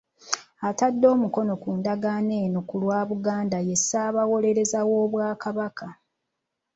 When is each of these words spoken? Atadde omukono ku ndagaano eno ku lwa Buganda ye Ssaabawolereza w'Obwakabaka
Atadde 0.69 1.05
omukono 1.15 1.53
ku 1.63 1.69
ndagaano 1.77 2.33
eno 2.45 2.59
ku 2.69 2.75
lwa 2.81 2.99
Buganda 3.09 3.57
ye 3.67 3.75
Ssaabawolereza 3.79 4.79
w'Obwakabaka 4.89 5.87